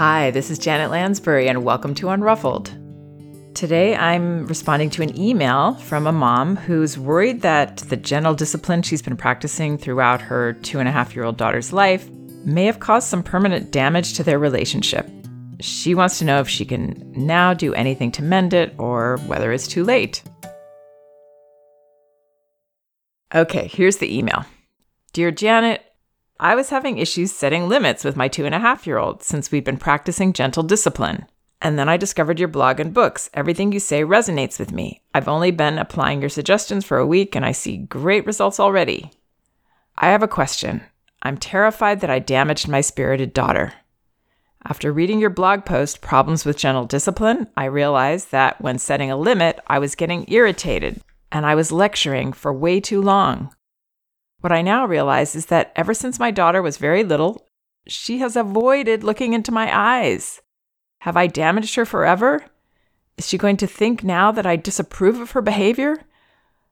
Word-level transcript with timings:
Hi, 0.00 0.30
this 0.30 0.50
is 0.50 0.58
Janet 0.58 0.90
Lansbury, 0.90 1.46
and 1.46 1.62
welcome 1.62 1.94
to 1.96 2.06
Unruffled. 2.06 2.72
Today, 3.54 3.94
I'm 3.94 4.46
responding 4.46 4.88
to 4.88 5.02
an 5.02 5.14
email 5.14 5.74
from 5.74 6.06
a 6.06 6.10
mom 6.10 6.56
who's 6.56 6.96
worried 6.96 7.42
that 7.42 7.76
the 7.90 7.98
gentle 7.98 8.32
discipline 8.32 8.80
she's 8.80 9.02
been 9.02 9.18
practicing 9.18 9.76
throughout 9.76 10.22
her 10.22 10.54
two 10.54 10.78
and 10.78 10.88
a 10.88 10.90
half 10.90 11.14
year 11.14 11.26
old 11.26 11.36
daughter's 11.36 11.70
life 11.70 12.08
may 12.46 12.64
have 12.64 12.80
caused 12.80 13.08
some 13.08 13.22
permanent 13.22 13.72
damage 13.72 14.14
to 14.14 14.22
their 14.24 14.38
relationship. 14.38 15.06
She 15.60 15.94
wants 15.94 16.18
to 16.20 16.24
know 16.24 16.40
if 16.40 16.48
she 16.48 16.64
can 16.64 17.12
now 17.14 17.52
do 17.52 17.74
anything 17.74 18.10
to 18.12 18.22
mend 18.22 18.54
it 18.54 18.74
or 18.78 19.18
whether 19.26 19.52
it's 19.52 19.68
too 19.68 19.84
late. 19.84 20.22
Okay, 23.34 23.68
here's 23.68 23.98
the 23.98 24.16
email 24.16 24.46
Dear 25.12 25.30
Janet, 25.30 25.84
I 26.42 26.54
was 26.54 26.70
having 26.70 26.96
issues 26.96 27.32
setting 27.32 27.68
limits 27.68 28.02
with 28.02 28.16
my 28.16 28.26
two 28.26 28.46
and 28.46 28.54
a 28.54 28.60
half 28.60 28.86
year 28.86 28.96
old 28.96 29.22
since 29.22 29.52
we've 29.52 29.62
been 29.62 29.76
practicing 29.76 30.32
gentle 30.32 30.62
discipline. 30.62 31.26
And 31.60 31.78
then 31.78 31.86
I 31.86 31.98
discovered 31.98 32.38
your 32.38 32.48
blog 32.48 32.80
and 32.80 32.94
books. 32.94 33.28
Everything 33.34 33.72
you 33.72 33.78
say 33.78 34.04
resonates 34.04 34.58
with 34.58 34.72
me. 34.72 35.02
I've 35.12 35.28
only 35.28 35.50
been 35.50 35.78
applying 35.78 36.22
your 36.22 36.30
suggestions 36.30 36.86
for 36.86 36.96
a 36.96 37.06
week 37.06 37.36
and 37.36 37.44
I 37.44 37.52
see 37.52 37.76
great 37.76 38.24
results 38.24 38.58
already. 38.58 39.10
I 39.98 40.06
have 40.06 40.22
a 40.22 40.28
question. 40.28 40.80
I'm 41.22 41.36
terrified 41.36 42.00
that 42.00 42.08
I 42.08 42.20
damaged 42.20 42.68
my 42.68 42.80
spirited 42.80 43.34
daughter. 43.34 43.74
After 44.64 44.94
reading 44.94 45.20
your 45.20 45.28
blog 45.28 45.66
post, 45.66 46.00
Problems 46.00 46.46
with 46.46 46.56
Gentle 46.56 46.86
Discipline, 46.86 47.48
I 47.54 47.66
realized 47.66 48.30
that 48.30 48.58
when 48.62 48.78
setting 48.78 49.10
a 49.10 49.16
limit, 49.18 49.60
I 49.66 49.78
was 49.78 49.94
getting 49.94 50.24
irritated 50.28 51.02
and 51.30 51.44
I 51.44 51.54
was 51.54 51.70
lecturing 51.70 52.32
for 52.32 52.50
way 52.50 52.80
too 52.80 53.02
long. 53.02 53.54
What 54.40 54.52
I 54.52 54.62
now 54.62 54.86
realize 54.86 55.36
is 55.36 55.46
that 55.46 55.72
ever 55.76 55.92
since 55.92 56.18
my 56.18 56.30
daughter 56.30 56.62
was 56.62 56.78
very 56.78 57.04
little, 57.04 57.46
she 57.86 58.18
has 58.18 58.36
avoided 58.36 59.04
looking 59.04 59.32
into 59.32 59.52
my 59.52 59.70
eyes. 59.76 60.40
Have 61.00 61.16
I 61.16 61.26
damaged 61.26 61.74
her 61.74 61.84
forever? 61.84 62.44
Is 63.18 63.28
she 63.28 63.36
going 63.36 63.58
to 63.58 63.66
think 63.66 64.02
now 64.02 64.32
that 64.32 64.46
I 64.46 64.56
disapprove 64.56 65.20
of 65.20 65.32
her 65.32 65.42
behavior? 65.42 65.98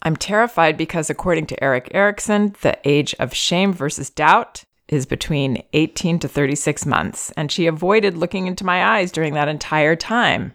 I'm 0.02 0.16
terrified 0.16 0.76
because, 0.76 1.10
according 1.10 1.46
to 1.46 1.62
Erik 1.62 1.90
Erikson, 1.92 2.54
the 2.62 2.78
age 2.84 3.14
of 3.18 3.34
shame 3.34 3.72
versus 3.72 4.10
doubt 4.10 4.64
is 4.88 5.04
between 5.04 5.62
18 5.74 6.18
to 6.20 6.28
36 6.28 6.86
months, 6.86 7.30
and 7.32 7.52
she 7.52 7.66
avoided 7.66 8.16
looking 8.16 8.46
into 8.46 8.64
my 8.64 8.96
eyes 8.96 9.12
during 9.12 9.34
that 9.34 9.48
entire 9.48 9.96
time. 9.96 10.54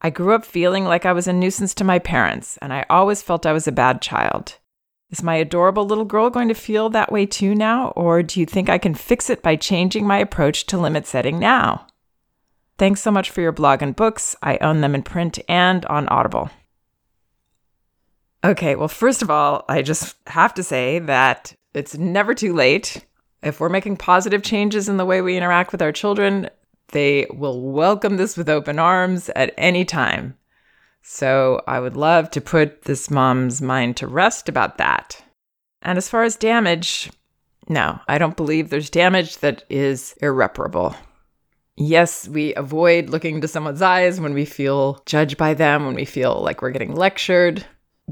I 0.00 0.10
grew 0.10 0.34
up 0.34 0.44
feeling 0.44 0.84
like 0.84 1.04
I 1.04 1.12
was 1.12 1.26
a 1.26 1.32
nuisance 1.32 1.74
to 1.74 1.84
my 1.84 1.98
parents, 1.98 2.56
and 2.58 2.72
I 2.72 2.86
always 2.88 3.22
felt 3.22 3.46
I 3.46 3.52
was 3.52 3.66
a 3.66 3.72
bad 3.72 4.00
child. 4.00 4.58
Is 5.10 5.22
my 5.24 5.34
adorable 5.34 5.84
little 5.84 6.04
girl 6.04 6.30
going 6.30 6.48
to 6.48 6.54
feel 6.54 6.88
that 6.90 7.10
way 7.10 7.26
too 7.26 7.54
now, 7.54 7.88
or 7.96 8.22
do 8.22 8.38
you 8.38 8.46
think 8.46 8.68
I 8.68 8.78
can 8.78 8.94
fix 8.94 9.28
it 9.28 9.42
by 9.42 9.56
changing 9.56 10.06
my 10.06 10.18
approach 10.18 10.66
to 10.66 10.78
limit 10.78 11.06
setting 11.06 11.40
now? 11.40 11.86
Thanks 12.78 13.00
so 13.00 13.10
much 13.10 13.28
for 13.28 13.40
your 13.40 13.52
blog 13.52 13.82
and 13.82 13.94
books. 13.94 14.36
I 14.42 14.56
own 14.58 14.80
them 14.80 14.94
in 14.94 15.02
print 15.02 15.40
and 15.48 15.84
on 15.86 16.08
Audible. 16.08 16.50
Okay, 18.44 18.76
well, 18.76 18.88
first 18.88 19.20
of 19.20 19.30
all, 19.30 19.64
I 19.68 19.82
just 19.82 20.16
have 20.28 20.54
to 20.54 20.62
say 20.62 21.00
that 21.00 21.54
it's 21.74 21.98
never 21.98 22.34
too 22.34 22.54
late. 22.54 23.04
If 23.42 23.58
we're 23.58 23.68
making 23.68 23.96
positive 23.96 24.42
changes 24.42 24.88
in 24.88 24.96
the 24.96 25.04
way 25.04 25.20
we 25.20 25.36
interact 25.36 25.72
with 25.72 25.82
our 25.82 25.92
children, 25.92 26.48
they 26.92 27.26
will 27.30 27.60
welcome 27.60 28.16
this 28.16 28.36
with 28.36 28.48
open 28.48 28.78
arms 28.78 29.28
at 29.30 29.52
any 29.58 29.84
time. 29.84 30.36
So 31.02 31.62
I 31.66 31.80
would 31.80 31.96
love 31.96 32.30
to 32.32 32.40
put 32.40 32.82
this 32.82 33.10
mom's 33.10 33.60
mind 33.60 33.96
to 33.98 34.06
rest 34.06 34.48
about 34.48 34.78
that. 34.78 35.22
And 35.82 35.96
as 35.96 36.08
far 36.08 36.24
as 36.24 36.36
damage, 36.36 37.10
no, 37.68 37.98
I 38.08 38.18
don't 38.18 38.36
believe 38.36 38.70
there's 38.70 38.90
damage 38.90 39.38
that 39.38 39.64
is 39.70 40.14
irreparable. 40.20 40.94
Yes, 41.76 42.28
we 42.28 42.54
avoid 42.54 43.08
looking 43.08 43.36
into 43.36 43.48
someone's 43.48 43.80
eyes 43.80 44.20
when 44.20 44.34
we 44.34 44.44
feel 44.44 45.02
judged 45.06 45.38
by 45.38 45.54
them, 45.54 45.86
when 45.86 45.94
we 45.94 46.04
feel 46.04 46.40
like 46.42 46.60
we're 46.60 46.72
getting 46.72 46.94
lectured. 46.94 47.64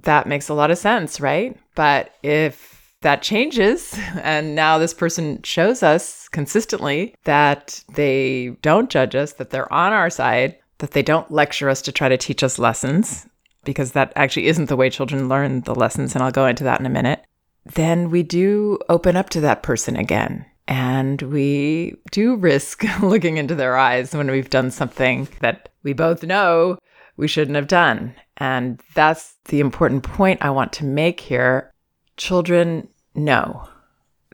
That 0.04 0.26
makes 0.26 0.48
a 0.48 0.54
lot 0.54 0.70
of 0.70 0.78
sense, 0.78 1.20
right? 1.20 1.56
But 1.74 2.14
if 2.22 2.94
that 3.02 3.22
changes 3.22 3.98
and 4.22 4.54
now 4.54 4.78
this 4.78 4.94
person 4.94 5.42
shows 5.42 5.82
us 5.82 6.28
consistently 6.28 7.14
that 7.24 7.82
they 7.94 8.56
don't 8.62 8.90
judge 8.90 9.14
us, 9.14 9.34
that 9.34 9.50
they're 9.50 9.72
on 9.72 9.92
our 9.92 10.08
side, 10.08 10.56
that 10.78 10.92
they 10.92 11.02
don't 11.02 11.30
lecture 11.30 11.68
us 11.68 11.82
to 11.82 11.92
try 11.92 12.08
to 12.08 12.16
teach 12.16 12.42
us 12.42 12.58
lessons, 12.58 13.26
because 13.64 13.92
that 13.92 14.12
actually 14.16 14.46
isn't 14.46 14.66
the 14.66 14.76
way 14.76 14.90
children 14.90 15.28
learn 15.28 15.62
the 15.62 15.74
lessons, 15.74 16.14
and 16.14 16.22
I'll 16.22 16.30
go 16.30 16.46
into 16.46 16.64
that 16.64 16.80
in 16.80 16.86
a 16.86 16.90
minute, 16.90 17.24
then 17.64 18.10
we 18.10 18.22
do 18.22 18.78
open 18.88 19.16
up 19.16 19.30
to 19.30 19.40
that 19.42 19.62
person 19.62 19.96
again. 19.96 20.46
And 20.66 21.20
we 21.22 21.96
do 22.10 22.36
risk 22.36 22.84
looking 23.02 23.38
into 23.38 23.54
their 23.54 23.76
eyes 23.76 24.14
when 24.14 24.30
we've 24.30 24.50
done 24.50 24.70
something 24.70 25.28
that 25.40 25.70
we 25.82 25.92
both 25.92 26.22
know 26.22 26.78
we 27.16 27.28
shouldn't 27.28 27.56
have 27.56 27.66
done. 27.66 28.14
And 28.36 28.80
that's 28.94 29.36
the 29.46 29.60
important 29.60 30.04
point 30.04 30.42
I 30.42 30.50
want 30.50 30.72
to 30.74 30.84
make 30.84 31.20
here. 31.20 31.72
Children 32.16 32.88
know. 33.14 33.68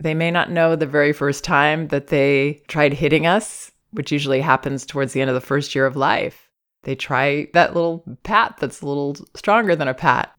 They 0.00 0.14
may 0.14 0.30
not 0.30 0.50
know 0.50 0.76
the 0.76 0.86
very 0.86 1.12
first 1.12 1.44
time 1.44 1.88
that 1.88 2.08
they 2.08 2.62
tried 2.68 2.92
hitting 2.92 3.26
us 3.26 3.70
which 3.94 4.12
usually 4.12 4.40
happens 4.40 4.84
towards 4.84 5.12
the 5.12 5.20
end 5.20 5.30
of 5.30 5.34
the 5.34 5.40
first 5.40 5.74
year 5.74 5.86
of 5.86 5.96
life. 5.96 6.48
They 6.82 6.94
try 6.94 7.48
that 7.54 7.74
little 7.74 8.04
pat 8.22 8.56
that's 8.60 8.82
a 8.82 8.86
little 8.86 9.16
stronger 9.34 9.74
than 9.74 9.88
a 9.88 9.94
pat. 9.94 10.32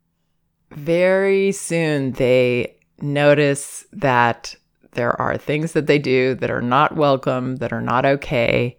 Very 0.72 1.52
soon, 1.52 2.12
they 2.14 2.78
notice 3.02 3.86
that 3.94 4.56
there 4.92 5.20
are 5.20 5.38
things 5.38 5.74
that 5.74 5.88
they 5.88 6.00
do 6.00 6.36
that 6.36 6.52
are 6.52 6.62
not 6.62 6.96
welcome, 6.96 7.58
that 7.58 7.74
are 7.74 7.82
not 7.82 8.06
okay. 8.06 8.78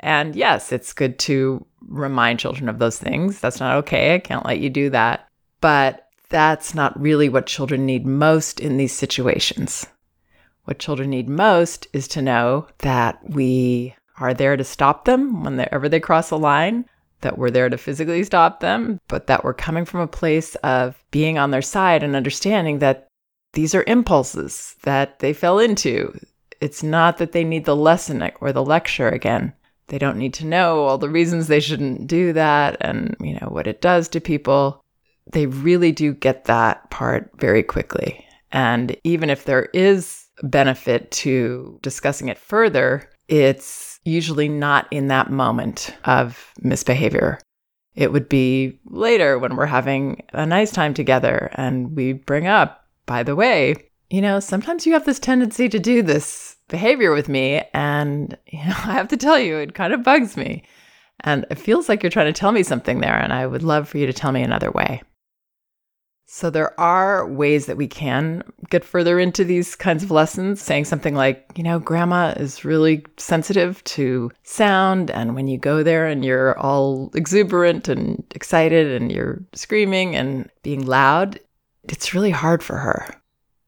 And 0.00 0.34
yes, 0.34 0.72
it's 0.72 0.92
good 0.92 1.18
to 1.20 1.64
remind 1.80 2.38
children 2.38 2.68
of 2.68 2.78
those 2.78 2.98
things. 2.98 3.40
That's 3.40 3.60
not 3.60 3.76
okay. 3.78 4.14
I 4.14 4.18
can't 4.18 4.46
let 4.46 4.58
you 4.60 4.70
do 4.70 4.90
that. 4.90 5.28
But 5.60 6.08
that's 6.28 6.74
not 6.74 7.00
really 7.00 7.28
what 7.28 7.46
children 7.46 7.86
need 7.86 8.06
most 8.06 8.60
in 8.60 8.76
these 8.76 8.92
situations. 8.92 9.86
What 10.64 10.78
children 10.78 11.10
need 11.10 11.28
most 11.28 11.86
is 11.92 12.08
to 12.08 12.22
know 12.22 12.66
that 12.78 13.18
we 13.28 13.94
are 14.18 14.34
there 14.34 14.56
to 14.56 14.64
stop 14.64 15.04
them 15.04 15.42
whenever 15.42 15.88
they 15.88 16.00
cross 16.00 16.30
a 16.30 16.36
line, 16.36 16.84
that 17.20 17.38
we're 17.38 17.50
there 17.50 17.68
to 17.68 17.78
physically 17.78 18.22
stop 18.22 18.60
them, 18.60 19.00
but 19.08 19.26
that 19.26 19.44
we're 19.44 19.54
coming 19.54 19.84
from 19.84 20.00
a 20.00 20.06
place 20.06 20.54
of 20.56 21.02
being 21.10 21.38
on 21.38 21.50
their 21.50 21.62
side 21.62 22.02
and 22.02 22.14
understanding 22.14 22.78
that 22.78 23.08
these 23.54 23.74
are 23.74 23.84
impulses 23.86 24.76
that 24.82 25.18
they 25.20 25.32
fell 25.32 25.58
into. 25.58 26.16
It's 26.60 26.82
not 26.82 27.18
that 27.18 27.32
they 27.32 27.44
need 27.44 27.64
the 27.64 27.76
lesson 27.76 28.30
or 28.40 28.52
the 28.52 28.64
lecture 28.64 29.08
again. 29.08 29.52
They 29.88 29.98
don't 29.98 30.18
need 30.18 30.34
to 30.34 30.46
know 30.46 30.84
all 30.84 30.98
the 30.98 31.10
reasons 31.10 31.46
they 31.46 31.60
shouldn't 31.60 32.06
do 32.06 32.32
that 32.32 32.76
and, 32.80 33.16
you 33.20 33.34
know, 33.34 33.48
what 33.48 33.66
it 33.66 33.80
does 33.80 34.08
to 34.08 34.20
people. 34.20 34.82
They 35.30 35.46
really 35.46 35.92
do 35.92 36.14
get 36.14 36.44
that 36.44 36.90
part 36.90 37.30
very 37.36 37.62
quickly. 37.62 38.24
And 38.50 38.96
even 39.04 39.30
if 39.30 39.44
there 39.44 39.68
is 39.74 40.26
benefit 40.42 41.10
to 41.10 41.78
discussing 41.82 42.28
it 42.28 42.38
further, 42.38 43.10
it's 43.28 44.00
usually 44.04 44.48
not 44.48 44.86
in 44.90 45.08
that 45.08 45.30
moment 45.30 45.94
of 46.04 46.52
misbehavior. 46.60 47.40
It 47.94 48.12
would 48.12 48.28
be 48.28 48.80
later 48.86 49.38
when 49.38 49.56
we're 49.56 49.66
having 49.66 50.22
a 50.32 50.44
nice 50.44 50.72
time 50.72 50.94
together 50.94 51.50
and 51.54 51.96
we 51.96 52.12
bring 52.12 52.46
up, 52.46 52.86
by 53.06 53.22
the 53.22 53.36
way, 53.36 53.76
you 54.10 54.20
know, 54.20 54.40
sometimes 54.40 54.86
you 54.86 54.92
have 54.92 55.04
this 55.06 55.18
tendency 55.18 55.68
to 55.68 55.78
do 55.78 56.02
this 56.02 56.56
behavior 56.68 57.12
with 57.12 57.28
me. 57.28 57.62
And, 57.72 58.36
you 58.46 58.58
know, 58.58 58.74
I 58.84 58.92
have 58.92 59.08
to 59.08 59.16
tell 59.16 59.38
you, 59.38 59.56
it 59.56 59.74
kind 59.74 59.92
of 59.92 60.02
bugs 60.02 60.36
me. 60.36 60.64
And 61.20 61.46
it 61.50 61.58
feels 61.58 61.88
like 61.88 62.02
you're 62.02 62.10
trying 62.10 62.32
to 62.32 62.38
tell 62.38 62.52
me 62.52 62.62
something 62.62 63.00
there. 63.00 63.16
And 63.16 63.32
I 63.32 63.46
would 63.46 63.62
love 63.62 63.88
for 63.88 63.98
you 63.98 64.06
to 64.06 64.12
tell 64.12 64.32
me 64.32 64.42
another 64.42 64.70
way. 64.70 65.02
So 66.26 66.50
there 66.50 66.78
are 66.80 67.28
ways 67.28 67.66
that 67.66 67.76
we 67.76 67.86
can 67.86 68.42
get 68.70 68.84
further 68.84 69.20
into 69.20 69.44
these 69.44 69.76
kinds 69.76 70.02
of 70.02 70.10
lessons, 70.10 70.60
saying 70.60 70.86
something 70.86 71.14
like, 71.14 71.46
you 71.54 71.62
know, 71.62 71.78
grandma 71.78 72.34
is 72.36 72.64
really 72.64 73.04
sensitive 73.18 73.84
to 73.84 74.30
sound. 74.42 75.10
And 75.10 75.34
when 75.34 75.48
you 75.48 75.58
go 75.58 75.82
there 75.82 76.06
and 76.06 76.24
you're 76.24 76.58
all 76.58 77.10
exuberant 77.14 77.88
and 77.88 78.24
excited 78.34 79.00
and 79.00 79.12
you're 79.12 79.42
screaming 79.52 80.16
and 80.16 80.50
being 80.62 80.86
loud, 80.86 81.38
it's 81.84 82.14
really 82.14 82.30
hard 82.30 82.62
for 82.62 82.78
her. 82.78 83.14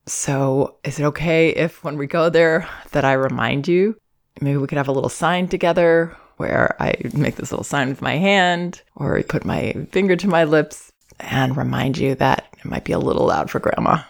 So 0.06 0.76
is 0.82 0.98
it 0.98 1.04
okay 1.04 1.50
if 1.50 1.84
when 1.84 1.98
we 1.98 2.06
go 2.06 2.30
there 2.30 2.68
that 2.92 3.04
I 3.04 3.12
remind 3.12 3.68
you? 3.68 3.96
Maybe 4.40 4.56
we 4.56 4.66
could 4.66 4.78
have 4.78 4.88
a 4.88 4.92
little 4.92 5.10
sign 5.10 5.48
together 5.48 6.16
where 6.36 6.76
I 6.80 6.94
make 7.14 7.36
this 7.36 7.50
little 7.50 7.64
sign 7.64 7.88
with 7.88 8.02
my 8.02 8.16
hand 8.16 8.82
or 8.94 9.22
put 9.22 9.44
my 9.44 9.72
finger 9.90 10.16
to 10.16 10.28
my 10.28 10.44
lips 10.44 10.92
and 11.18 11.56
remind 11.56 11.96
you 11.96 12.14
that 12.16 12.46
it 12.66 12.70
might 12.70 12.84
be 12.84 12.92
a 12.92 12.98
little 12.98 13.26
loud 13.26 13.50
for 13.50 13.60
grandma. 13.60 14.02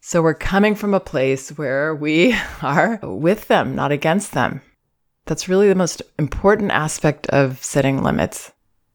So 0.00 0.22
we're 0.22 0.34
coming 0.34 0.74
from 0.74 0.94
a 0.94 1.00
place 1.00 1.50
where 1.58 1.94
we 1.94 2.34
are 2.62 2.98
with 3.02 3.48
them, 3.48 3.74
not 3.74 3.92
against 3.92 4.32
them. 4.32 4.62
That's 5.26 5.48
really 5.48 5.68
the 5.68 5.74
most 5.74 6.02
important 6.18 6.70
aspect 6.70 7.26
of 7.28 7.62
setting 7.62 8.02
limits. 8.02 8.52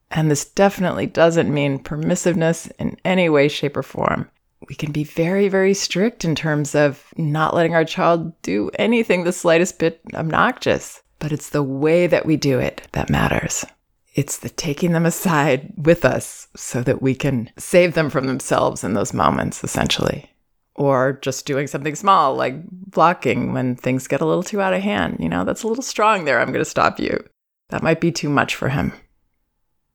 And 0.10 0.32
this 0.32 0.46
definitely 0.46 1.06
doesn't 1.06 1.54
mean 1.54 1.84
permissiveness 1.84 2.72
in 2.80 2.98
any 3.06 3.30
way, 3.30 3.48
shape, 3.48 3.78
or 3.78 3.84
form. 3.84 4.30
We 4.68 4.76
can 4.76 4.92
be 4.92 5.04
very, 5.04 5.48
very 5.48 5.74
strict 5.74 6.24
in 6.24 6.36
terms 6.36 6.76
of 6.76 7.14
not 7.18 7.54
letting 7.54 7.76
our 7.76 7.86
child 7.86 8.40
do 8.42 8.70
anything 8.80 9.24
the 9.24 9.34
slightest 9.34 9.80
bit 9.80 10.02
obnoxious. 10.14 11.02
but 11.20 11.32
it's 11.32 11.50
the 11.50 11.64
way 11.64 12.08
that 12.08 12.26
we 12.26 12.36
do 12.36 12.60
it 12.60 12.88
that 12.94 13.10
matters. 13.10 13.64
It's 14.14 14.40
the 14.40 14.50
taking 14.50 14.92
them 14.92 15.06
aside 15.06 15.74
with 15.78 16.04
us 16.04 16.48
so 16.56 16.82
that 16.84 17.02
we 17.02 17.16
can 17.16 17.50
save 17.58 17.94
them 17.94 18.10
from 18.10 18.28
themselves 18.28 18.84
in 18.84 18.94
those 18.94 19.14
moments, 19.14 19.64
essentially. 19.64 20.30
Or 20.76 21.20
just 21.22 21.46
doing 21.46 21.68
something 21.68 21.96
small 21.96 22.36
like 22.36 22.56
blocking 22.70 23.54
when 23.54 23.76
things 23.76 24.08
get 24.08 24.22
a 24.22 24.26
little 24.26 24.44
too 24.44 24.62
out 24.62 24.74
of 24.74 24.82
hand. 24.82 25.18
You 25.20 25.30
know, 25.30 25.46
that's 25.46 25.64
a 25.64 25.68
little 25.68 25.84
strong 25.84 26.26
there. 26.26 26.40
I'm 26.40 26.52
going 26.52 26.64
to 26.64 26.70
stop 26.70 27.00
you. 27.00 27.24
That 27.70 27.84
might 27.84 28.02
be 28.02 28.12
too 28.12 28.30
much 28.30 28.56
for 28.56 28.70
him. 28.70 28.92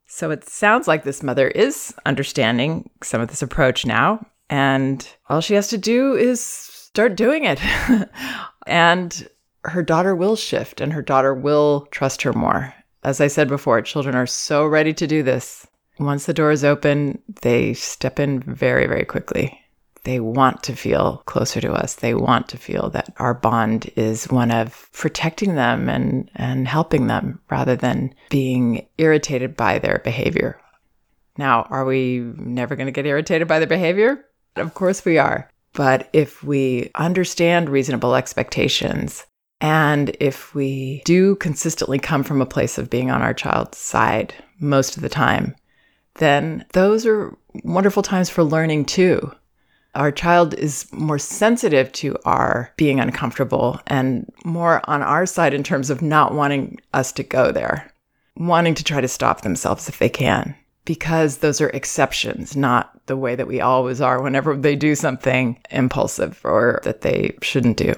So 0.07 0.31
it 0.31 0.49
sounds 0.49 0.89
like 0.89 1.05
this 1.05 1.23
mother 1.23 1.49
is 1.49 1.95
understanding 2.07 2.89
some 3.03 3.21
of 3.21 3.29
this 3.29 3.43
approach 3.43 3.85
now. 3.85 4.27
And 4.49 5.07
all 5.29 5.41
she 5.41 5.55
has 5.55 5.69
to 5.69 5.79
do 5.79 6.15
is 6.15 6.41
start 6.41 7.17
doing 7.17 7.45
it. 7.45 7.61
and 8.67 9.29
her 9.65 9.83
daughter 9.83 10.15
will 10.15 10.37
shift 10.37 10.81
and 10.81 10.93
her 10.93 11.03
daughter 11.03 11.35
will 11.35 11.89
trust 11.91 12.23
her 12.23 12.33
more. 12.33 12.73
As 13.07 13.21
I 13.21 13.29
said 13.29 13.47
before, 13.47 13.81
children 13.83 14.17
are 14.17 14.27
so 14.27 14.67
ready 14.67 14.93
to 14.95 15.07
do 15.07 15.23
this. 15.23 15.65
Once 16.01 16.27
the 16.27 16.35
door 16.35 16.51
is 16.51 16.65
open, 16.65 17.23
they 17.43 17.73
step 17.73 18.19
in 18.19 18.41
very, 18.41 18.89
very 18.89 19.05
quickly. 19.05 19.61
They 20.03 20.19
want 20.19 20.65
to 20.65 20.75
feel 20.75 21.23
closer 21.25 21.61
to 21.61 21.73
us. 21.73 21.95
They 21.95 22.15
want 22.15 22.49
to 22.49 22.59
feel 22.59 22.91
that 22.91 23.15
our 23.19 23.33
bond 23.33 23.93
is 23.95 24.29
one 24.29 24.51
of 24.51 24.91
protecting 24.93 25.55
them 25.55 25.89
and, 25.89 26.29
and 26.35 26.67
helping 26.67 27.07
them 27.07 27.39
rather 27.49 27.77
than 27.77 28.13
being 28.29 28.89
irritated 28.99 29.57
by 29.57 29.79
their 29.79 30.01
behavior. 30.03 30.61
Now, 31.39 31.69
are 31.71 31.85
we 31.85 32.19
never 32.37 32.75
going 32.75 32.87
to 32.87 32.93
get 32.93 33.07
irritated 33.07 33.47
by 33.47 33.61
their 33.61 33.69
behavior? 33.69 34.25
Of 34.57 34.75
course 34.75 35.05
we 35.05 35.17
are. 35.17 35.49
But 35.75 36.09
if 36.13 36.43
we 36.43 36.91
understand 36.97 37.69
reasonable 37.69 38.17
expectations 38.17 39.25
and 39.61 40.15
if 40.21 40.55
we 40.55 41.03
do 41.05 41.37
consistently 41.37 41.99
come 41.99 42.23
from 42.23 42.43
a 42.43 42.47
place 42.47 42.79
of 42.79 42.91
being 42.91 43.11
on 43.11 43.23
our 43.23 43.35
child's 43.35 43.79
side 43.79 44.35
most 44.61 44.97
of 44.97 45.03
the 45.03 45.09
time, 45.09 45.55
then 46.17 46.65
those 46.73 47.07
are 47.07 47.37
wonderful 47.65 48.03
times 48.03 48.31
for 48.31 48.45
learning 48.45 48.85
too. 48.85 49.33
Our 49.95 50.13
child 50.13 50.53
is 50.55 50.87
more 50.93 51.19
sensitive 51.19 51.91
to 51.93 52.17
our 52.27 52.71
being 52.77 53.01
uncomfortable 53.01 53.81
and 53.87 54.31
more 54.45 54.83
on 54.89 55.03
our 55.03 55.25
side 55.25 55.55
in 55.55 55.63
terms 55.63 55.89
of 55.89 56.03
not 56.03 56.35
wanting 56.35 56.79
us 56.93 57.13
to 57.13 57.23
go 57.23 57.51
there, 57.51 57.91
wanting 58.37 58.75
to 58.75 58.85
try 58.85 59.01
to 59.01 59.09
stop 59.09 59.41
themselves 59.41 59.89
if 59.89 59.99
they 59.99 60.11
can, 60.11 60.55
because 60.85 61.39
those 61.39 61.63
are 61.63 61.71
exceptions, 61.71 62.55
not 62.55 62.93
the 63.07 63.17
way 63.17 63.35
that 63.35 63.49
we 63.49 63.63
always 63.63 64.03
are 64.03 64.21
whenever 64.21 64.55
they 64.55 64.77
do 64.77 64.95
something 64.95 65.59
impulsive 65.71 66.43
or 66.45 66.81
that 66.85 67.01
they 67.01 67.35
shouldn't 67.41 67.79
do, 67.79 67.95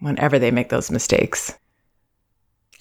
whenever 0.00 0.38
they 0.38 0.50
make 0.50 0.68
those 0.68 0.90
mistakes. 0.90 1.56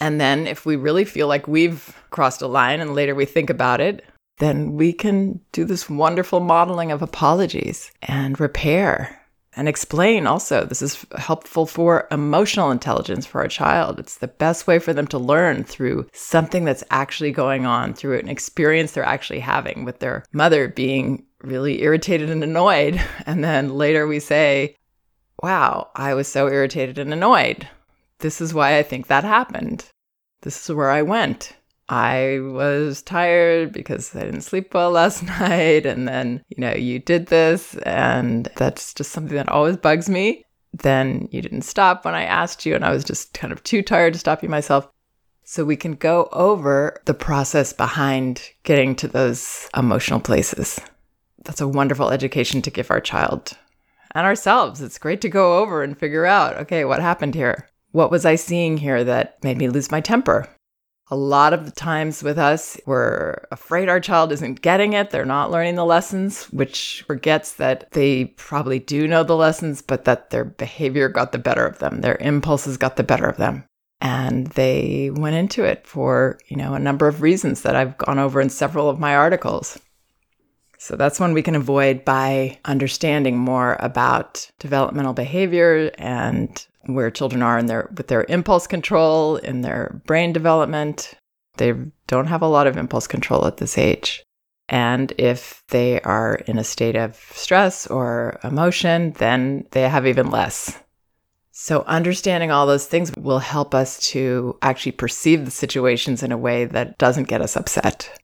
And 0.02 0.20
then 0.20 0.48
if 0.48 0.66
we 0.66 0.76
really 0.76 1.06
feel 1.06 1.28
like 1.28 1.48
we've 1.48 1.96
crossed 2.10 2.42
a 2.42 2.48
line 2.48 2.80
and 2.80 2.96
later 2.96 3.14
we 3.14 3.26
think 3.26 3.50
about 3.50 3.82
it, 3.82 4.06
then 4.38 4.74
we 4.74 4.94
can 4.94 5.42
do 5.52 5.66
this 5.66 5.90
wonderful 5.90 6.40
modeling 6.40 6.92
of 6.92 7.02
apologies 7.02 7.92
and 8.02 8.40
repair 8.40 9.20
and 9.56 9.68
explain 9.68 10.26
also. 10.26 10.64
This 10.64 10.82
is 10.82 11.06
helpful 11.18 11.66
for 11.66 12.08
emotional 12.12 12.72
intelligence 12.72 13.26
for 13.26 13.42
a 13.42 13.50
child. 13.50 14.00
It's 14.00 14.18
the 14.18 14.28
best 14.28 14.68
way 14.68 14.80
for 14.80 14.94
them 14.94 15.08
to 15.08 15.18
learn 15.18 15.66
through 15.66 16.08
something 16.14 16.64
that's 16.64 16.84
actually 16.92 17.32
going 17.32 17.66
on, 17.66 17.94
through 17.94 18.20
an 18.20 18.30
experience 18.30 18.94
they're 18.94 19.04
actually 19.04 19.42
having 19.42 19.84
with 19.84 20.00
their 20.00 20.24
mother 20.32 20.70
being 20.70 21.26
really 21.42 21.82
irritated 21.82 22.30
and 22.30 22.44
annoyed. 22.44 23.02
And 23.26 23.44
then 23.44 23.76
later 23.76 24.08
we 24.08 24.20
say, 24.20 24.76
Wow, 25.42 25.90
I 25.96 26.14
was 26.14 26.28
so 26.28 26.48
irritated 26.48 26.98
and 26.98 27.14
annoyed. 27.14 27.68
This 28.20 28.42
is 28.42 28.54
why 28.54 28.78
I 28.78 28.84
think 28.84 29.08
that 29.08 29.24
happened. 29.24 29.86
This 30.42 30.70
is 30.70 30.76
where 30.76 30.90
I 30.90 31.02
went. 31.02 31.54
I 31.88 32.40
was 32.42 33.02
tired 33.02 33.72
because 33.72 34.16
I 34.16 34.22
didn't 34.22 34.42
sleep 34.42 34.74
well 34.74 34.92
last 35.00 35.24
night. 35.24 35.86
And 35.86 36.08
then, 36.08 36.44
you 36.50 36.62
know, 36.62 36.74
you 36.74 37.00
did 37.00 37.28
this, 37.28 37.76
and 37.78 38.50
that's 38.58 38.94
just 38.94 39.12
something 39.12 39.36
that 39.36 39.50
always 39.50 39.78
bugs 39.78 40.10
me. 40.10 40.44
Then 40.74 41.28
you 41.32 41.42
didn't 41.42 41.64
stop 41.64 42.06
when 42.06 42.14
I 42.14 42.24
asked 42.24 42.66
you, 42.66 42.76
and 42.76 42.86
I 42.86 42.92
was 42.92 43.04
just 43.04 43.34
kind 43.34 43.52
of 43.54 43.64
too 43.64 43.82
tired 43.82 44.14
to 44.14 44.20
stop 44.20 44.44
you 44.44 44.50
myself. 44.50 44.88
So 45.44 45.66
we 45.66 45.78
can 45.78 45.94
go 45.94 46.30
over 46.32 47.02
the 47.06 47.16
process 47.16 47.74
behind 47.74 48.52
getting 48.64 48.96
to 48.98 49.08
those 49.08 49.68
emotional 49.76 50.20
places. 50.20 50.80
That's 51.44 51.62
a 51.62 51.68
wonderful 51.68 52.12
education 52.12 52.62
to 52.62 52.70
give 52.70 52.92
our 52.92 53.02
child 53.02 53.58
and 54.16 54.26
ourselves. 54.26 54.82
It's 54.82 54.98
great 54.98 55.22
to 55.22 55.30
go 55.30 55.60
over 55.60 55.84
and 55.84 55.98
figure 55.98 56.26
out 56.26 56.58
okay, 56.58 56.86
what 56.86 57.02
happened 57.02 57.36
here? 57.36 57.68
What 57.92 58.12
was 58.12 58.26
I 58.26 58.36
seeing 58.36 58.78
here 58.78 59.04
that 59.04 59.44
made 59.44 59.58
me 59.58 59.68
lose 59.68 59.92
my 59.92 60.02
temper? 60.02 60.48
A 61.12 61.16
lot 61.16 61.54
of 61.54 61.66
the 61.66 61.72
times 61.72 62.22
with 62.22 62.38
us, 62.38 62.80
we're 62.86 63.44
afraid 63.52 63.90
our 63.90 64.00
child 64.00 64.32
isn't 64.32 64.62
getting 64.62 64.94
it. 64.94 65.10
They're 65.10 65.26
not 65.26 65.50
learning 65.50 65.74
the 65.74 65.86
lessons, 65.86 66.46
which 66.46 67.04
forgets 67.08 67.54
that 67.54 67.90
they 67.92 68.26
probably 68.26 68.78
do 68.78 69.08
know 69.08 69.24
the 69.24 69.36
lessons, 69.36 69.82
but 69.82 70.06
that 70.06 70.30
their 70.30 70.46
behavior 70.46 71.10
got 71.10 71.32
the 71.32 71.40
better 71.40 71.66
of 71.66 71.80
them. 71.80 72.02
Their 72.02 72.18
impulses 72.18 72.78
got 72.78 72.96
the 72.96 73.04
better 73.04 73.26
of 73.26 73.38
them. 73.38 73.64
And 74.02 74.48
they 74.48 75.10
went 75.12 75.36
into 75.36 75.64
it 75.64 75.88
for, 75.88 76.38
you 76.48 76.56
know, 76.56 76.76
a 76.76 76.80
number 76.80 77.08
of 77.08 77.24
reasons 77.24 77.64
that 77.64 77.76
I've 77.76 77.98
gone 77.98 78.20
over 78.20 78.40
in 78.40 78.50
several 78.50 78.88
of 78.88 79.00
my 79.00 79.16
articles. 79.16 79.80
So 80.80 80.96
that's 80.96 81.20
one 81.20 81.34
we 81.34 81.42
can 81.44 81.56
avoid 81.56 82.06
by 82.06 82.58
understanding 82.64 83.38
more 83.38 83.76
about 83.82 84.50
developmental 84.60 85.12
behavior 85.12 85.92
and 85.98 86.66
where 86.86 87.12
children 87.12 87.44
are 87.44 87.60
in 87.60 87.66
their 87.66 87.90
with 87.98 88.08
their 88.08 88.26
impulse 88.30 88.66
control 88.66 89.36
in 89.36 89.60
their 89.60 90.02
brain 90.06 90.32
development. 90.32 91.16
They 91.58 91.74
don't 92.08 92.28
have 92.28 92.42
a 92.42 92.48
lot 92.48 92.66
of 92.66 92.78
impulse 92.78 93.08
control 93.08 93.46
at 93.46 93.58
this 93.58 93.78
age. 93.78 94.24
And 94.70 95.12
if 95.18 95.64
they 95.68 96.00
are 96.02 96.36
in 96.48 96.58
a 96.58 96.64
state 96.64 96.96
of 96.96 97.18
stress 97.34 97.86
or 97.86 98.40
emotion 98.46 99.12
then 99.18 99.66
they 99.72 99.82
have 99.82 100.08
even 100.08 100.32
less. 100.32 100.80
So 101.52 101.84
understanding 101.88 102.52
all 102.52 102.66
those 102.66 102.88
things 102.88 103.12
will 103.18 103.40
help 103.40 103.76
us 103.76 104.00
to 104.12 104.58
actually 104.62 104.94
perceive 104.94 105.44
the 105.44 105.52
situations 105.52 106.24
in 106.24 106.32
a 106.32 106.38
way 106.38 106.64
that 106.64 106.98
doesn't 106.98 107.28
get 107.28 107.42
us 107.42 107.58
upset 107.58 108.18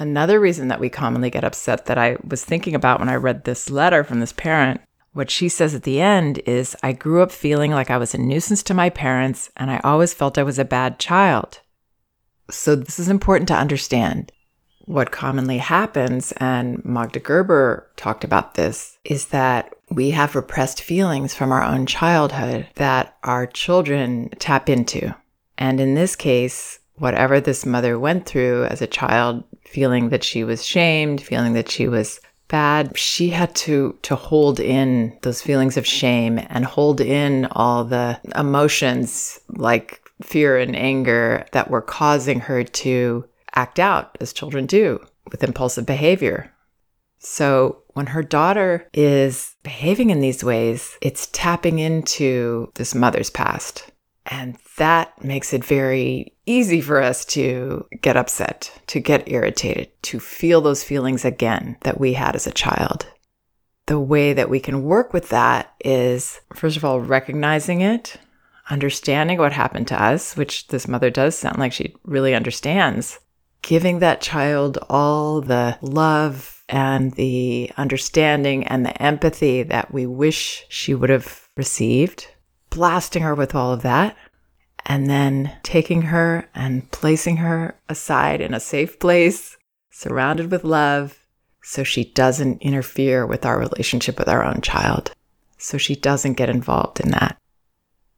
another 0.00 0.40
reason 0.40 0.68
that 0.68 0.80
we 0.80 0.88
commonly 0.88 1.30
get 1.30 1.44
upset 1.44 1.86
that 1.86 1.98
i 1.98 2.16
was 2.26 2.44
thinking 2.44 2.74
about 2.74 2.98
when 2.98 3.08
i 3.08 3.14
read 3.14 3.44
this 3.44 3.70
letter 3.70 4.02
from 4.02 4.18
this 4.18 4.32
parent 4.32 4.80
what 5.12 5.30
she 5.30 5.48
says 5.48 5.74
at 5.74 5.82
the 5.82 6.00
end 6.00 6.38
is 6.46 6.76
I 6.82 6.92
grew 6.92 7.22
up 7.22 7.32
feeling 7.32 7.72
like 7.72 7.90
I 7.90 7.98
was 7.98 8.14
a 8.14 8.18
nuisance 8.18 8.62
to 8.64 8.74
my 8.74 8.90
parents, 8.90 9.50
and 9.56 9.70
I 9.70 9.80
always 9.82 10.14
felt 10.14 10.38
I 10.38 10.44
was 10.44 10.58
a 10.58 10.64
bad 10.64 10.98
child. 10.98 11.60
So, 12.50 12.76
this 12.76 12.98
is 12.98 13.08
important 13.08 13.48
to 13.48 13.56
understand. 13.56 14.32
What 14.86 15.12
commonly 15.12 15.58
happens, 15.58 16.32
and 16.38 16.84
Magda 16.84 17.20
Gerber 17.20 17.88
talked 17.96 18.24
about 18.24 18.54
this, 18.54 18.98
is 19.04 19.26
that 19.26 19.72
we 19.90 20.10
have 20.10 20.34
repressed 20.34 20.82
feelings 20.82 21.34
from 21.34 21.52
our 21.52 21.62
own 21.62 21.86
childhood 21.86 22.68
that 22.76 23.16
our 23.22 23.46
children 23.46 24.30
tap 24.38 24.68
into. 24.68 25.14
And 25.58 25.80
in 25.80 25.94
this 25.94 26.16
case, 26.16 26.79
whatever 27.00 27.40
this 27.40 27.66
mother 27.66 27.98
went 27.98 28.26
through 28.26 28.64
as 28.66 28.80
a 28.80 28.86
child, 28.86 29.42
feeling 29.64 30.10
that 30.10 30.22
she 30.22 30.44
was 30.44 30.64
shamed, 30.64 31.20
feeling 31.20 31.54
that 31.54 31.70
she 31.70 31.88
was 31.88 32.20
bad, 32.48 32.96
she 32.98 33.30
had 33.30 33.54
to 33.54 33.96
to 34.02 34.14
hold 34.16 34.60
in 34.60 35.16
those 35.22 35.40
feelings 35.40 35.76
of 35.76 35.86
shame 35.86 36.38
and 36.50 36.64
hold 36.64 37.00
in 37.00 37.46
all 37.52 37.84
the 37.84 38.20
emotions 38.36 39.40
like 39.48 40.02
fear 40.22 40.58
and 40.58 40.76
anger 40.76 41.46
that 41.52 41.70
were 41.70 41.80
causing 41.80 42.40
her 42.40 42.62
to 42.62 43.24
act 43.54 43.78
out 43.78 44.16
as 44.20 44.32
children 44.32 44.66
do 44.66 45.00
with 45.30 45.42
impulsive 45.42 45.86
behavior. 45.86 46.52
So 47.18 47.82
when 47.94 48.06
her 48.06 48.22
daughter 48.22 48.88
is 48.92 49.54
behaving 49.62 50.10
in 50.10 50.20
these 50.20 50.42
ways, 50.44 50.96
it's 51.00 51.28
tapping 51.32 51.78
into 51.78 52.70
this 52.74 52.94
mother's 52.94 53.30
past. 53.30 53.89
And 54.30 54.56
that 54.76 55.22
makes 55.24 55.52
it 55.52 55.64
very 55.64 56.34
easy 56.46 56.80
for 56.80 57.02
us 57.02 57.24
to 57.26 57.86
get 58.00 58.16
upset, 58.16 58.72
to 58.86 59.00
get 59.00 59.28
irritated, 59.28 59.90
to 60.04 60.20
feel 60.20 60.60
those 60.60 60.84
feelings 60.84 61.24
again 61.24 61.76
that 61.80 61.98
we 61.98 62.12
had 62.12 62.36
as 62.36 62.46
a 62.46 62.52
child. 62.52 63.06
The 63.86 63.98
way 63.98 64.32
that 64.32 64.48
we 64.48 64.60
can 64.60 64.84
work 64.84 65.12
with 65.12 65.30
that 65.30 65.74
is, 65.84 66.40
first 66.54 66.76
of 66.76 66.84
all, 66.84 67.00
recognizing 67.00 67.80
it, 67.80 68.18
understanding 68.70 69.38
what 69.38 69.52
happened 69.52 69.88
to 69.88 70.00
us, 70.00 70.36
which 70.36 70.68
this 70.68 70.86
mother 70.86 71.10
does 71.10 71.36
sound 71.36 71.58
like 71.58 71.72
she 71.72 71.96
really 72.04 72.32
understands, 72.32 73.18
giving 73.62 73.98
that 73.98 74.20
child 74.20 74.78
all 74.88 75.40
the 75.40 75.76
love 75.82 76.62
and 76.68 77.14
the 77.14 77.68
understanding 77.76 78.64
and 78.68 78.86
the 78.86 79.02
empathy 79.02 79.64
that 79.64 79.92
we 79.92 80.06
wish 80.06 80.64
she 80.68 80.94
would 80.94 81.10
have 81.10 81.48
received 81.56 82.28
blasting 82.70 83.22
her 83.22 83.34
with 83.34 83.54
all 83.54 83.72
of 83.72 83.82
that, 83.82 84.16
and 84.86 85.08
then 85.08 85.52
taking 85.62 86.02
her 86.02 86.48
and 86.54 86.90
placing 86.90 87.36
her 87.38 87.76
aside 87.88 88.40
in 88.40 88.54
a 88.54 88.60
safe 88.60 88.98
place, 88.98 89.56
surrounded 89.90 90.50
with 90.50 90.64
love, 90.64 91.18
so 91.62 91.84
she 91.84 92.04
doesn't 92.04 92.62
interfere 92.62 93.26
with 93.26 93.44
our 93.44 93.58
relationship 93.58 94.18
with 94.18 94.28
our 94.28 94.44
own 94.44 94.60
child, 94.62 95.12
so 95.58 95.76
she 95.76 95.94
doesn't 95.94 96.34
get 96.34 96.48
involved 96.48 97.00
in 97.00 97.10
that. 97.10 97.36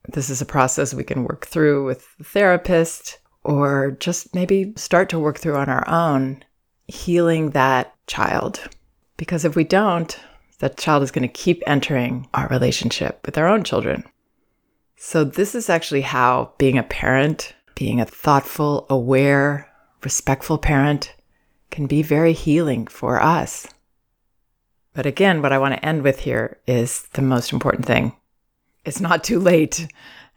This 0.08 0.30
is 0.30 0.40
a 0.40 0.46
process 0.46 0.94
we 0.94 1.04
can 1.04 1.24
work 1.24 1.46
through 1.46 1.84
with 1.84 2.06
the 2.18 2.24
therapist 2.24 3.18
or 3.44 3.96
just 3.98 4.34
maybe 4.34 4.72
start 4.76 5.08
to 5.08 5.18
work 5.18 5.38
through 5.38 5.56
on 5.56 5.68
our 5.68 5.88
own, 5.88 6.44
healing 6.86 7.50
that 7.50 7.94
child. 8.06 8.60
Because 9.16 9.44
if 9.44 9.56
we 9.56 9.64
don't, 9.64 10.18
that 10.58 10.78
child 10.78 11.02
is 11.02 11.10
going 11.10 11.26
to 11.26 11.32
keep 11.32 11.62
entering 11.66 12.28
our 12.34 12.46
relationship 12.48 13.20
with 13.26 13.36
our 13.36 13.48
own 13.48 13.64
children. 13.64 14.04
So, 15.04 15.24
this 15.24 15.56
is 15.56 15.68
actually 15.68 16.02
how 16.02 16.52
being 16.58 16.78
a 16.78 16.84
parent, 16.84 17.56
being 17.74 18.00
a 18.00 18.04
thoughtful, 18.04 18.86
aware, 18.88 19.68
respectful 20.04 20.58
parent, 20.58 21.12
can 21.72 21.88
be 21.88 22.02
very 22.02 22.32
healing 22.32 22.86
for 22.86 23.20
us. 23.20 23.66
But 24.94 25.04
again, 25.04 25.42
what 25.42 25.52
I 25.52 25.58
want 25.58 25.74
to 25.74 25.84
end 25.84 26.02
with 26.02 26.20
here 26.20 26.60
is 26.68 27.08
the 27.14 27.20
most 27.20 27.52
important 27.52 27.84
thing 27.84 28.14
it's 28.84 29.00
not 29.00 29.24
too 29.24 29.40
late, 29.40 29.88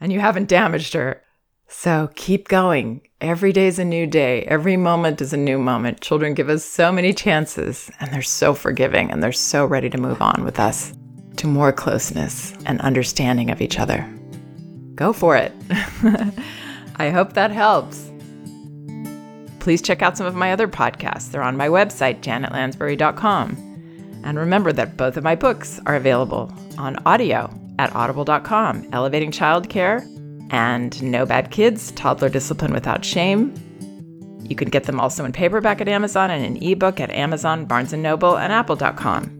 and 0.02 0.12
you 0.12 0.20
haven't 0.20 0.50
damaged 0.50 0.94
her. 0.94 1.22
So 1.68 2.10
keep 2.16 2.48
going. 2.48 3.08
Every 3.22 3.54
day 3.54 3.68
is 3.68 3.78
a 3.78 3.86
new 3.86 4.08
day. 4.08 4.46
Every 4.46 4.78
moment 4.78 5.22
is 5.22 5.32
a 5.32 5.38
new 5.38 5.60
moment. 5.60 6.02
Children 6.02 6.34
give 6.34 6.50
us 6.50 6.66
so 6.66 6.92
many 6.92 7.14
chances, 7.14 7.92
and 8.00 8.12
they're 8.12 8.24
so 8.24 8.56
forgiving, 8.56 9.12
and 9.12 9.22
they're 9.22 9.32
so 9.32 9.64
ready 9.64 9.92
to 9.92 10.02
move 10.02 10.24
on 10.24 10.44
with 10.44 10.60
us 10.60 10.92
to 11.38 11.46
more 11.46 11.72
closeness 11.72 12.56
and 12.66 12.82
understanding 12.82 13.52
of 13.52 13.62
each 13.62 13.78
other. 13.78 14.10
Go 14.96 15.14
for 15.14 15.36
it. 15.36 15.54
I 16.98 17.10
hope 17.10 17.34
that 17.34 17.52
helps. 17.52 18.12
Please 19.60 19.82
check 19.82 20.02
out 20.02 20.18
some 20.18 20.28
of 20.28 20.36
my 20.36 20.52
other 20.52 20.68
podcasts. 20.68 21.32
They're 21.32 21.44
on 21.44 21.58
my 21.58 21.68
website, 21.68 22.22
janetlansbury.com. 22.22 24.22
And 24.24 24.40
remember 24.40 24.72
that 24.74 24.98
both 24.98 25.18
of 25.18 25.24
my 25.24 25.36
books 25.36 25.80
are 25.86 25.96
available 25.96 26.52
on 26.78 26.98
audio 27.06 27.54
at 27.78 27.94
audible.com 27.96 28.88
Elevating 28.94 29.32
Childcare 29.32 30.04
and 30.52 31.02
No 31.04 31.26
Bad 31.26 31.52
Kids 31.52 31.92
Toddler 31.92 32.30
Discipline 32.30 32.74
Without 32.74 33.04
Shame. 33.04 33.54
You 34.48 34.56
can 34.56 34.70
get 34.70 34.84
them 34.84 35.00
also 35.00 35.26
in 35.26 35.32
paperback 35.32 35.82
at 35.82 35.88
Amazon 35.88 36.30
and 36.30 36.46
in 36.46 36.64
ebook 36.64 37.00
at 37.00 37.10
Amazon, 37.10 37.66
Barnes 37.66 37.94
& 37.94 37.94
Noble, 37.94 38.38
and 38.38 38.54
Apple.com. 38.54 39.35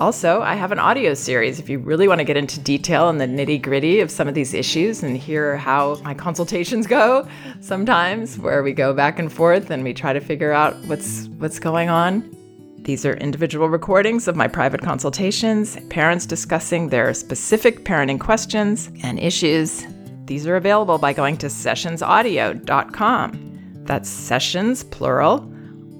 Also, 0.00 0.40
I 0.40 0.54
have 0.54 0.72
an 0.72 0.78
audio 0.78 1.12
series 1.14 1.60
if 1.60 1.68
you 1.68 1.78
really 1.78 2.08
want 2.08 2.18
to 2.18 2.24
get 2.24 2.36
into 2.36 2.58
detail 2.58 3.10
and 3.10 3.20
the 3.20 3.26
nitty 3.26 3.62
gritty 3.62 4.00
of 4.00 4.10
some 4.10 4.26
of 4.26 4.34
these 4.34 4.54
issues 4.54 5.02
and 5.02 5.14
hear 5.16 5.56
how 5.56 5.96
my 5.96 6.14
consultations 6.14 6.86
go 6.86 7.28
sometimes, 7.60 8.38
where 8.38 8.62
we 8.62 8.72
go 8.72 8.94
back 8.94 9.18
and 9.18 9.30
forth 9.32 9.70
and 9.70 9.84
we 9.84 9.92
try 9.92 10.14
to 10.14 10.20
figure 10.20 10.52
out 10.52 10.74
what's 10.86 11.26
what's 11.38 11.58
going 11.58 11.90
on. 11.90 12.34
These 12.78 13.04
are 13.06 13.14
individual 13.14 13.68
recordings 13.68 14.26
of 14.26 14.34
my 14.34 14.48
private 14.48 14.80
consultations, 14.80 15.78
parents 15.88 16.26
discussing 16.26 16.88
their 16.88 17.14
specific 17.14 17.84
parenting 17.84 18.18
questions 18.18 18.90
and 19.04 19.20
issues. 19.20 19.86
These 20.24 20.48
are 20.48 20.56
available 20.56 20.98
by 20.98 21.12
going 21.12 21.36
to 21.36 21.46
sessionsaudio.com. 21.46 23.84
That's 23.84 24.08
sessions, 24.08 24.82
plural, 24.84 25.51